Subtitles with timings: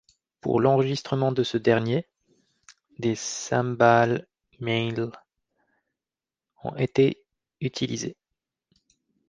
[0.39, 2.07] Pour l'enregistrement de ce dernier,
[2.97, 4.25] des cymbales
[4.59, 5.11] Meinl
[6.63, 7.23] ont été
[7.59, 8.17] utilisées.